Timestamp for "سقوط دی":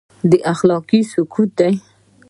1.11-1.73